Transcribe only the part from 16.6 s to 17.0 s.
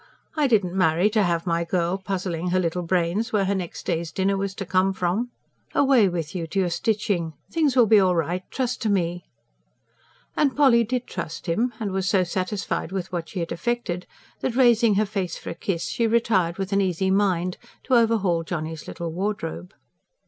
an